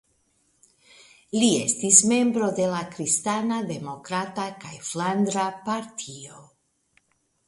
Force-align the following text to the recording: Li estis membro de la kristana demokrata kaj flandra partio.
Li 1.41 1.49
estis 1.65 1.99
membro 2.11 2.47
de 2.59 2.65
la 2.71 2.79
kristana 2.95 3.59
demokrata 3.73 4.47
kaj 4.63 4.71
flandra 4.87 5.45
partio. 5.69 6.41